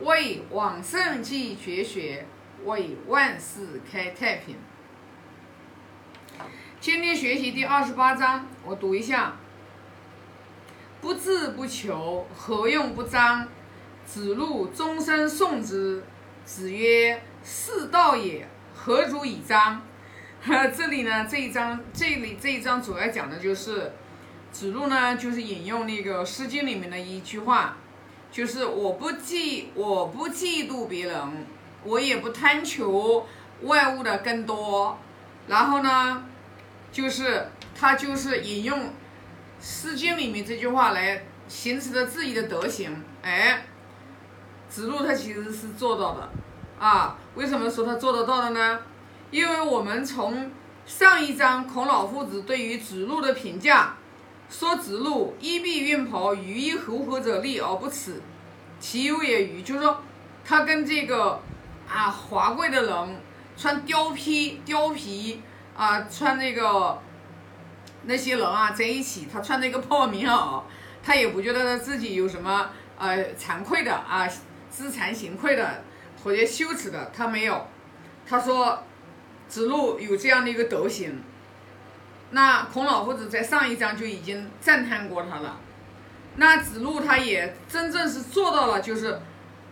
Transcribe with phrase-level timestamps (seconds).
[0.00, 2.24] 为往圣继绝学，
[2.64, 4.56] 为万世开太平。
[6.80, 9.36] 今天学习第二十八章，我读一下：
[11.00, 13.48] 不志不求，何用不彰？
[14.06, 16.04] 子路终身诵之。
[16.44, 19.82] 子曰：“是道也，何如以彰？”
[20.74, 23.92] 这里呢，这一章这里这一章主要讲的就是
[24.52, 27.76] 子路呢，就是引用那个《诗经》里面的一句话，
[28.30, 31.46] 就是我不嫉我不嫉妒别人，
[31.84, 33.26] 我也不贪求
[33.62, 34.98] 外物的更多。
[35.46, 36.24] 然后呢，
[36.92, 38.78] 就是他就是引用
[39.60, 43.02] 《诗经》里面这句话来行使着自己的德行。
[43.22, 43.64] 哎，
[44.68, 46.30] 子路他其实是做到的
[46.78, 47.16] 啊。
[47.34, 48.80] 为什么说他做得到的呢？
[49.30, 50.50] 因为我们从
[50.86, 53.96] 上一章孔老夫子对于子路的评价，
[54.48, 58.20] 说子路衣敝缊袍，羽衣合合者立而不耻，
[58.80, 59.62] 其忧也与？
[59.62, 60.00] 就是说
[60.44, 61.40] 他跟这个
[61.88, 63.20] 啊华贵的人
[63.56, 65.42] 穿貂皮貂皮
[65.76, 66.98] 啊，穿那个
[68.04, 70.62] 那些人啊在一起，他穿那个破棉袄，
[71.02, 74.28] 他也不觉得自己有什么呃惭愧的啊，
[74.70, 75.84] 自惭形愧的
[76.24, 77.66] 或者羞耻的，他没有，
[78.26, 78.82] 他说。
[79.48, 81.22] 子路有这样的一个德行，
[82.30, 85.58] 那孔老夫子在上一章就已经赞叹过他了。
[86.36, 89.20] 那子路他也真正是做到了，就是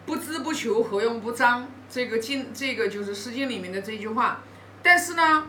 [0.05, 1.69] 不知不求，何用不张？
[1.89, 4.41] 这个经，这个就是《诗经》里面的这句话。
[4.83, 5.47] 但是呢，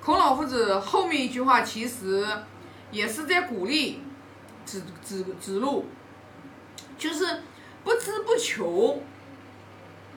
[0.00, 2.26] 孔老夫子后面一句话其实
[2.90, 4.02] 也是在鼓励
[4.64, 5.86] 子子子路，
[6.96, 7.42] 就是
[7.84, 9.02] 不知不求，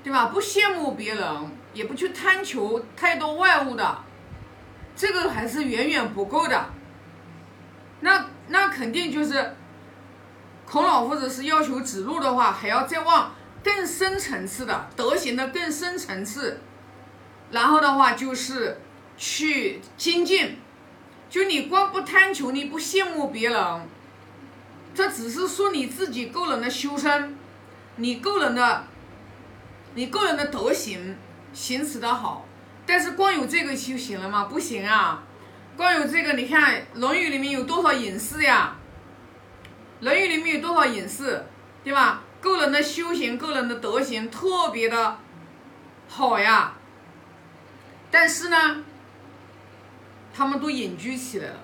[0.04, 0.28] 对吧？
[0.28, 1.28] 不羡慕别人。
[1.76, 3.98] 也不去贪求太多外物的，
[4.96, 6.70] 这个还是远远不够的。
[8.02, 9.56] 那那肯定就是
[10.66, 16.60] 孔老夫子是要求指路的话，还要再往更深层次的德行的更深层次，
[17.52, 18.80] 然后的话就是
[19.18, 20.58] 去精进。
[21.30, 23.88] 就你光不贪求，你不羡慕别人，
[24.94, 27.36] 这只是说你自己个人的修身，
[27.98, 28.84] 你个人的，
[29.96, 31.18] 你个人的德行。
[31.52, 32.46] 行持的好，
[32.86, 34.46] 但是光有这个就行了吗？
[34.46, 35.24] 不行啊！
[35.76, 38.76] 光有这个，你看《论语》里面有多少隐士呀？
[40.04, 41.44] 《论语》里面有多少隐士，
[41.84, 42.22] 对吧？
[42.40, 45.18] 个人的修行、个人的德行特别的
[46.08, 46.74] 好呀，
[48.12, 48.84] 但是呢，
[50.32, 51.60] 他们都隐居起来了，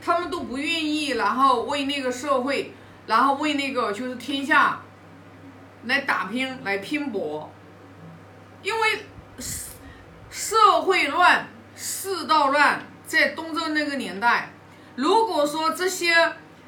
[0.00, 2.72] 他们都不愿意，然后为那个社会，
[3.06, 4.80] 然后为那个就是天下
[5.84, 7.52] 来打拼、来拼搏。
[8.62, 9.04] 因为
[10.48, 14.52] 社会乱，世道乱，在东周那个年代，
[14.94, 16.14] 如果说这些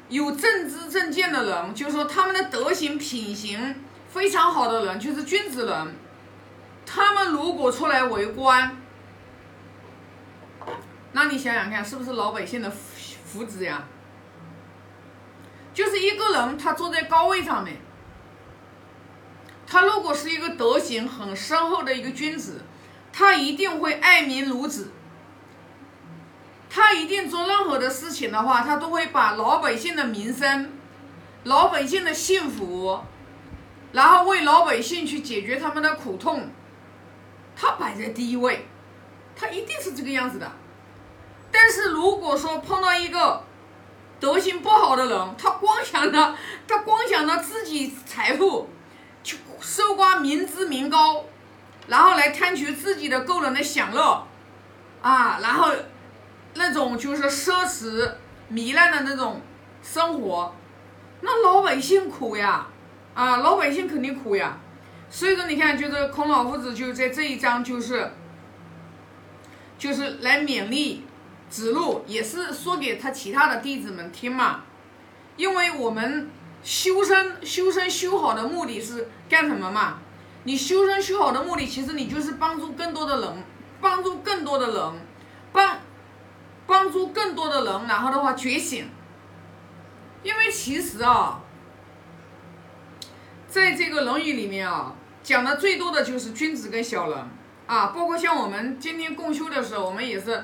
[0.09, 3.73] 有正知正见的人，就是说他们的德行品行
[4.09, 5.95] 非常好的人，就是君子人，
[6.85, 8.75] 他们如果出来为官，
[11.13, 13.85] 那你想想看，是不是老百姓的福福祉呀？
[15.73, 17.77] 就是一个人，他坐在高位上面。
[19.65, 22.59] 他如果是一个德行很深厚的一个君子，
[23.19, 24.93] 他一定会爱民如子。
[26.69, 30.71] 他一定做任何的事情的话，他都会把老百姓的民生、
[31.43, 33.01] 老百姓的幸福，
[33.91, 36.49] 然后为老百姓去解决他们的苦痛，
[37.57, 38.65] 他摆在第一位，
[39.35, 40.49] 他一定是这个样子的。
[41.51, 43.43] 但是如果说碰到一个
[44.21, 48.69] 德行不好的人，他光想着他光想着自己财富。
[49.21, 51.25] 去搜刮民脂民膏，
[51.89, 54.25] 然后来贪取自己的个人的享乐，
[55.01, 55.71] 啊，然后
[56.53, 58.11] 那种就是奢侈
[58.51, 59.41] 糜烂的那种
[59.81, 60.55] 生活，
[61.21, 62.67] 那老百姓苦呀，
[63.13, 64.57] 啊，老百姓肯定苦呀。
[65.09, 68.11] 所以说，你看，就是孔老夫子就在这一章，就是
[69.77, 71.05] 就是来勉励
[71.49, 74.63] 子路，也是说给他其他的弟子们听嘛，
[75.35, 76.29] 因为我们。
[76.61, 79.99] 修身修身修好的目的是干什么嘛？
[80.49, 83.43] 你修身修好的目的，其实你就是帮助更多的人，
[83.79, 85.01] 帮助更多的人，
[85.51, 85.79] 帮
[86.65, 88.89] 帮助更多的人，然后的话觉醒。
[90.23, 91.39] 因为其实啊，
[93.47, 97.19] 在这个《论语》里面啊，讲的最多的就是君子跟小人
[97.67, 100.43] 啊，包括像我们今天共修的时候，我们也是，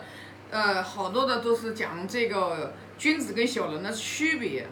[0.52, 4.68] 呃，好多的都是讲这个君子跟小人的区别。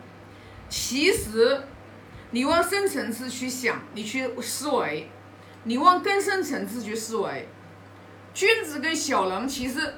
[0.70, 1.64] 其实，
[2.30, 5.10] 你往深层次去想，你去思维，
[5.66, 7.48] 你往更深层次去思维，
[8.34, 9.96] 君子跟小人其实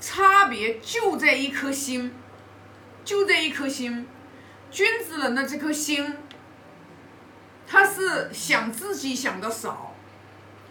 [0.00, 2.12] 差别就在一颗心，
[3.04, 4.08] 就在一颗心。
[4.70, 6.16] 君子人的这颗心，
[7.66, 9.94] 他是想自己想的少，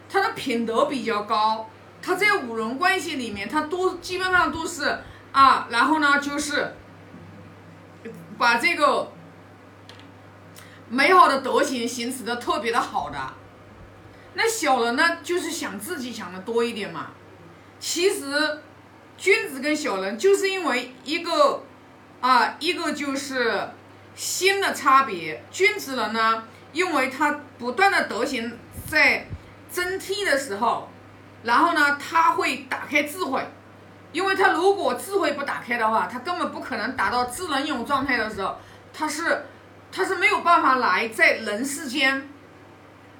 [0.09, 1.69] 他的品德比较高，
[2.01, 4.99] 他在五伦关系里面，他都基本上都是
[5.31, 6.75] 啊，然后呢就是
[8.37, 9.13] 把这个
[10.89, 13.17] 美好的德行行使的特别的好的。
[14.35, 17.07] 那小人呢，就是想自己想的多一点嘛。
[17.79, 18.59] 其实，
[19.17, 21.63] 君子跟小人就是因为一个
[22.21, 23.69] 啊，一个就是
[24.15, 25.43] 心的差别。
[25.51, 26.43] 君子人呢，
[26.73, 28.57] 因为他不断的德行
[28.89, 29.27] 在
[29.69, 30.89] 增替的时候，
[31.43, 33.41] 然后呢，他会打开智慧。
[34.11, 38.57] 因为他如果智慧不打开的话，他根本不可能达到智能勇状态的时候，
[38.93, 39.45] 他是
[39.91, 42.29] 他是没有办法来在人世间。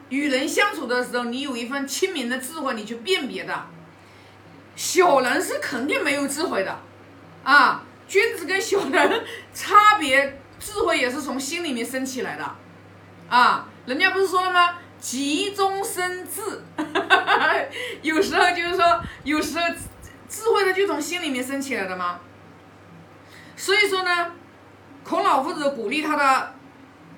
[0.10, 3.66] 与人相处的时候，你有一份清明的智慧，你去辨别的。
[4.76, 6.78] 小人是肯定没有智慧的，
[7.44, 9.24] 啊，君子跟小人
[9.54, 12.56] 差别，智慧也是从心里面升起来的，
[13.30, 14.76] 啊，人家不是说了吗？
[15.00, 16.42] 急中生智，
[18.02, 19.66] 有时候就是说，有时候
[20.28, 22.20] 智慧的就从心里面升起来的吗？
[23.56, 24.32] 所以说呢，
[25.04, 26.54] 孔老夫子鼓励他的，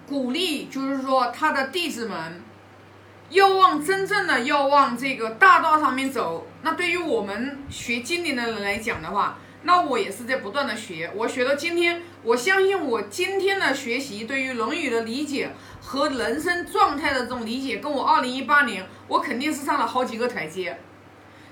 [0.05, 2.43] 鼓励就是说他的弟子们。
[3.29, 11.11] 要往真正的要往这个大道上面走，那对于我们学经典的人来讲的话，那我也是在不断的学。
[11.13, 15.51] 我学到今天，我相信我今天的学习对于《论语》的理解
[15.81, 20.79] 和人生状态的这种理解，跟我二零一八年我肯定是上了好几个台阶。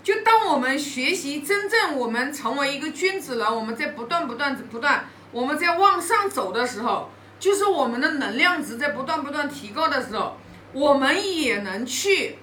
[0.02, 10.38] 就当我们学习真正我们成为一个君子了，我们在不断不断不断我们在往上走的时候，就是我们的能量值在不断不断提高的时候。
[10.76, 12.38] 我们也能去，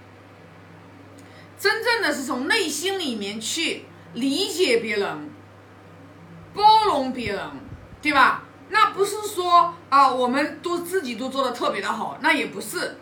[1.58, 3.84] 真正的是从内心里面去
[4.14, 5.30] 理解别人，
[6.54, 7.50] 包容别人，
[8.00, 8.44] 对吧？
[8.70, 12.96] 那不是说啊，我们都自己都做的特别的好，那也不是。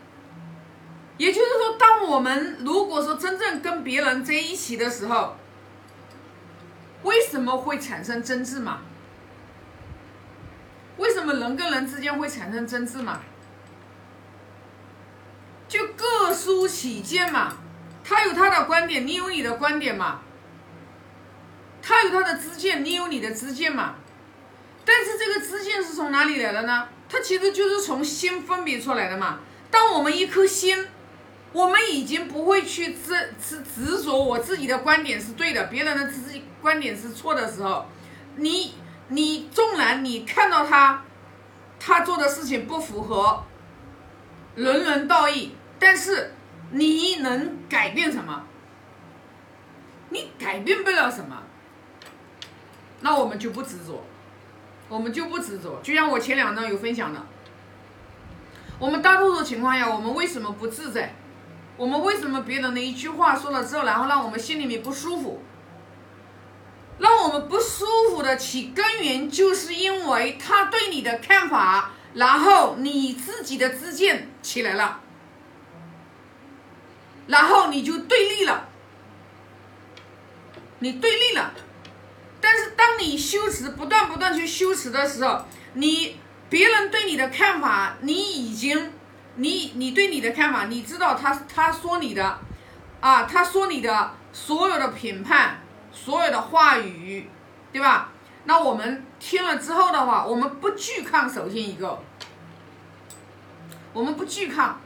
[1.17, 5.37] 也就是说，当我们如果说真正跟别人在一起的时候，
[7.05, 8.81] 为什么会产生争执嘛？
[10.97, 13.21] 为什么人跟人之间会产生争执嘛？
[15.69, 15.87] 就
[16.41, 17.53] 书起见嘛，
[18.03, 20.21] 他有他的观点，你有你的观点嘛。
[21.83, 23.97] 他有他的知见，你有你的知见嘛。
[24.85, 26.89] 但是这个知见是从哪里来的呢？
[27.09, 29.41] 它其实就是从心分别出来的嘛。
[29.71, 30.87] 当我们一颗心，
[31.53, 37.87] 我们已经不会去执执执着我自己的观点是对的，别人的知观点是错的时候，
[38.37, 38.75] 你
[39.09, 41.03] 你纵然你看到他，
[41.79, 43.45] 他做的事情不符合
[44.55, 45.55] 人伦道义。
[45.81, 46.35] 但是
[46.71, 48.45] 你能改变什么？
[50.11, 51.43] 你改变不了什么，
[53.01, 54.05] 那我们就不执着，
[54.89, 55.81] 我们就不执着。
[55.83, 57.27] 就像我前两章有分享的，
[58.79, 61.15] 我们大多数情况下，我们为什么不自在？
[61.77, 65.43] 我们为什么别人的一句话说了之后，然后让我们心里面不舒服？
[66.99, 75.01] 让我们不舒服的起根源，就是因为他对你的看法，然后你自己的自见起来了。
[77.31, 78.69] 然后你就对立了，
[80.81, 81.53] 你对立了，
[82.41, 85.45] 但是当你修持不断不断去修持的时候，
[85.75, 86.19] 你
[86.49, 88.93] 别人对你的看法，你已经，
[89.37, 92.41] 你你对你的看法，你知道他他说你的，
[92.99, 95.63] 啊，他说你的所有的评判，
[95.93, 97.31] 所有的话语，
[97.73, 98.11] 对吧？
[98.45, 102.03] 那我们听了之后的话，我们不拒抗，首先一个，
[103.93, 104.81] 我们不拒抗。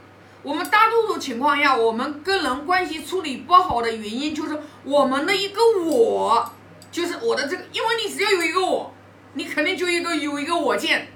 [0.45, 6.47] 我们大多数情况下，我们跟人关系处理不好的原因，就是我们的一个我，
[6.91, 8.93] 就是我的这个，因为你只要有一个我，
[9.33, 11.07] 你肯定就一个有一个我见，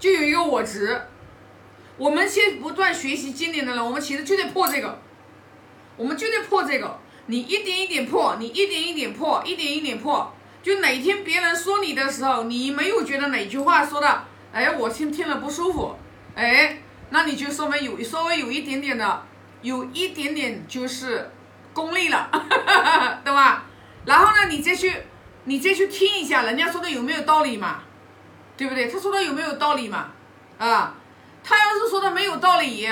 [0.00, 1.00] 就有一个我执。
[1.96, 4.98] 我们现不断学习经典的人，我们其实就在破这个，
[5.96, 6.98] 我们就在破这个。
[7.26, 10.34] 你一点一点破，你一点一点破，一点一点破。
[10.64, 15.94] 就哪天别人说你的时候，你没有觉得哪句话说的，哎，我听听了不舒服，
[16.34, 16.80] 哎。
[17.10, 19.22] 那你就说明有稍微有一点点的，
[19.62, 21.30] 有一点点就是
[21.72, 22.28] 功利了，
[23.24, 23.64] 对吧？
[24.04, 24.92] 然后呢，你再去，
[25.44, 27.82] 你再去听一下人家说的有没有道理嘛，
[28.56, 28.88] 对不对？
[28.88, 30.08] 他说的有没有道理嘛？
[30.58, 30.94] 啊，
[31.42, 32.88] 他要是说的没有道理，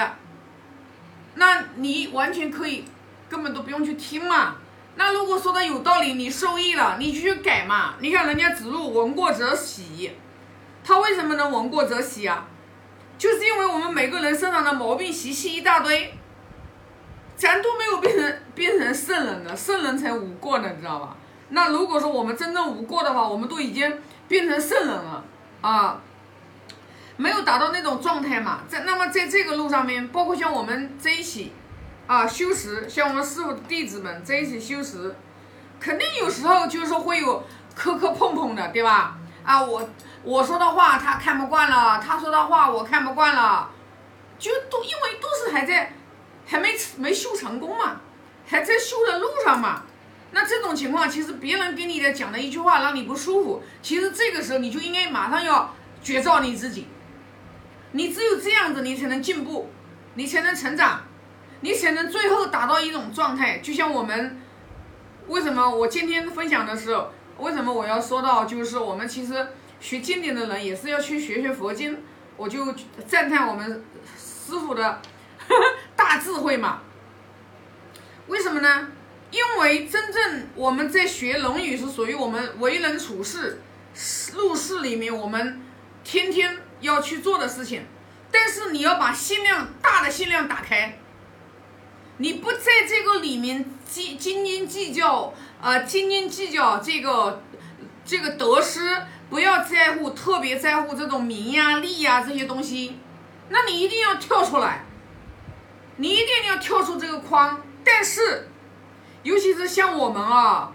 [1.34, 2.84] 那你完全可以
[3.28, 4.56] 根本都不用去听嘛。
[4.94, 7.94] 那如果说的有道理，你受益了，你就去改嘛。
[8.00, 10.12] 你看人家子路闻过则喜，
[10.84, 12.46] 他为什么能闻过则喜啊？
[13.22, 16.12] 就是因为我们每个人身上的毛病习气一大堆，
[17.36, 21.16] 咱都没有变成变成圣人呢，圣人才无过呢，你知道吧？
[21.50, 25.24] 那如果说我们真正无过的话，我们都已经变成圣人了
[25.60, 26.00] 啊。
[27.16, 28.62] 没有达到那种状态嘛。
[28.66, 31.52] 在那么在这个路上面，包括像我们在一起
[32.08, 35.14] 啊修持，像我们师傅弟子们在一起修持，
[35.78, 39.16] 肯定有时候就是说会有磕磕碰碰的，对吧？
[39.44, 39.88] 啊，我
[40.24, 43.70] 我说的话他看不惯了，他说的话我看不惯了，
[44.38, 45.94] 就都因为都是还在
[46.46, 48.00] 还没没修成功嘛，
[48.46, 49.82] 还在修的路上嘛。
[50.30, 56.88] 那这种情况，其实别人给你的讲的一句话让你不舒服，其实这个时候你就应该马上要觉照你自己，
[57.90, 59.70] 你只有这样子，你才能进步，
[60.14, 61.02] 你才能成长，
[61.60, 63.58] 你才能最后达到一种状态。
[63.58, 64.40] 就像我们
[65.26, 69.48] 为什么我今天分享的时候，为什么我要说到，就是我们其实
[69.82, 71.98] 学经典的人也是要去学学佛经，
[72.38, 72.74] 我就
[73.06, 73.84] 赞叹我们
[74.16, 75.02] 师傅的
[75.94, 76.80] 大智慧嘛。
[78.28, 78.88] 为什么呢？
[79.32, 83.60] 因为真正我们在学《论语》是属于我们为人处事、
[84.34, 85.60] 入世里面我们
[86.04, 87.84] 天天要去做的事情。
[88.30, 90.98] 但是你要把心量大的心量打开，
[92.18, 97.42] 你不在这个里面斤斤斤计较，呃，斤斤计较这个
[98.04, 98.80] 这个得失，
[99.30, 102.98] 不要在乎，特别在乎这种名呀、利呀这些东西，
[103.48, 104.84] 那你一定要跳出来，
[105.96, 108.48] 你一定要跳出这个框，但是。
[109.22, 110.72] 尤其是像我们啊，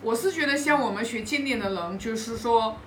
[0.00, 2.78] 我是觉得像我们学经典的人，就是说，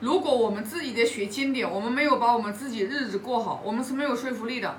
[0.00, 4.76] 如果我们自己在学经典，我们没有把我们自己日子过好，我们是没有说服力的。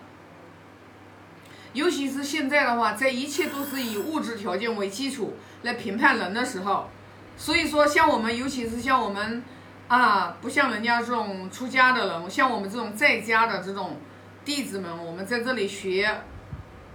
[1.75, 6.89] 尤其是现在的话，在一切都是以物质条件为基础来评判人的时候，
[7.37, 9.43] 所以说像我们，尤其是像我们
[9.87, 13.99] 啊，不像人家这种出家的人，像我们这种在家的这种
[14.43, 16.21] 弟子们，我们在这里学。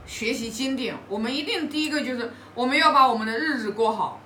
[0.07, 4.19] 学习经典，我们一定第一个就是我们要把我们的日子过好，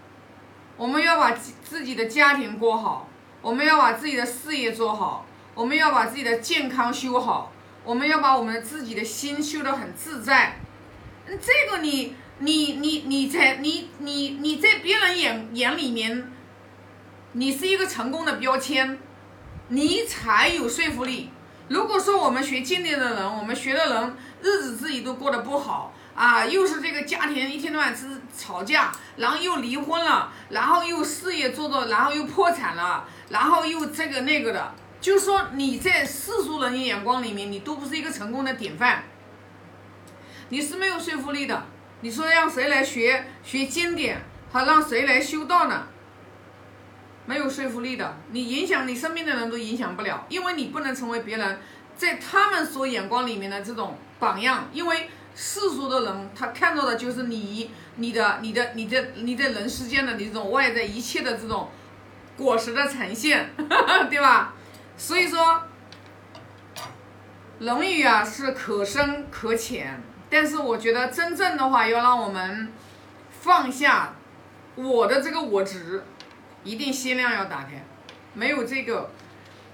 [0.79, 3.07] 我们要把自己的家庭过好，
[3.43, 7.53] 我们要把自己的事业做好，我们要把自己的健康修好，
[7.85, 10.59] 我们要把我们自己的心修得很自在。
[11.27, 16.33] 这个你你你你在你你你在别人眼眼里面，
[17.33, 18.99] 你是一个成功的标签，
[19.69, 21.31] 你才有说服力。
[21.69, 34.75] 如果说我们学经典的人，我们学的人日子自己都过得不好啊，又是这个家庭一天到晚是吵架，然后又离婚了，然后又事业做做，然后又破产了，然后又这个那个的，
[35.05, 39.05] 就是说你在世俗人眼光里面，你都不是一个成功的典范，
[40.49, 41.67] 你是没有说服力的。
[42.01, 45.89] 你说让谁来学学经典，还让谁来修道呢？
[47.27, 51.59] 没有说服力的，你影响你身边的人都影响不了，因为你不能成为别人
[51.95, 61.69] 在他们所眼光里面的这种榜样，因为世俗的人他看到的就是你、你的、你的、你的、你在人世间的你这种外在一切的这种
[62.39, 63.51] 果实的呈现，
[64.09, 64.55] 对吧？
[64.97, 65.41] 所以说，
[67.59, 72.73] 《论语》啊是可深可浅，但是我觉得真正的话要让我们
[73.31, 74.15] 放下
[74.77, 76.03] 我的这个我执。
[76.65, 77.85] 一定心量要打开，
[78.33, 79.11] 没有这个，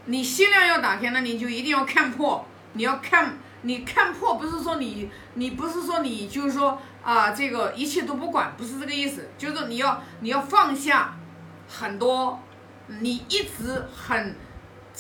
[0.07, 2.45] 你心量要打开，那你就一定要看破。
[2.73, 9.29] 你要看，你看破不是说你，你不是说你就是说啊，这个一切都不管，不是这个意思。
[9.39, 11.17] 就是你要，你要放下
[11.69, 12.41] 很多
[12.89, 14.35] 你一直很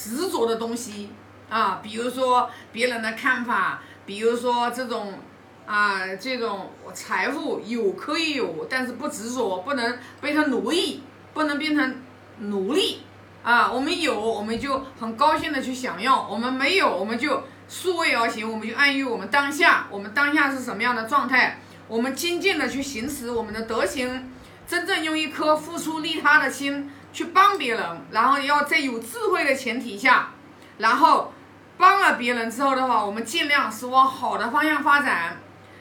[0.00, 1.10] 执着的东西
[1.50, 5.18] 啊，比如说别人的看法，比如说这种
[5.66, 11.02] 啊，这种财富有可以有，但是不执着，不能被他奴役。
[11.32, 11.94] 不能变成
[12.40, 13.02] 奴隶
[13.44, 13.70] 啊！
[13.70, 19.86] 我们有，我们就很高兴的去享用；我们没有，我们就素位而行，我们就安于我们当下。
[19.90, 21.60] 我们当下是什么样的状态？
[21.86, 24.28] 我们精进的去行使我们的德行，
[24.66, 30.30] 真正用一颗付出利他的心去帮别人，然后要在有智慧的前提下，
[30.78, 31.32] 然后
[31.76, 35.38] 帮了别人之后的话，我们尽量是往好的方向发展。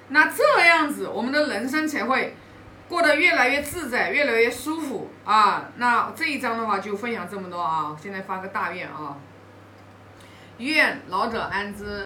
[0.10, 2.36] 那这样子，我们的人生才会。
[2.90, 5.70] 过得越来越自在，越来越舒服啊！
[5.76, 7.96] 那这一章的话就分享这么多啊！
[8.02, 9.16] 现在发个大愿啊，
[10.58, 11.86] 愿老者安之。